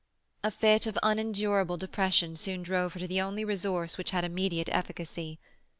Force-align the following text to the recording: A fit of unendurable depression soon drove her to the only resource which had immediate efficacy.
A 0.43 0.49
fit 0.49 0.87
of 0.87 0.97
unendurable 1.03 1.77
depression 1.77 2.35
soon 2.35 2.63
drove 2.63 2.93
her 2.95 2.99
to 3.01 3.07
the 3.07 3.21
only 3.21 3.45
resource 3.45 3.99
which 3.99 4.09
had 4.09 4.23
immediate 4.25 4.67
efficacy. 4.71 5.37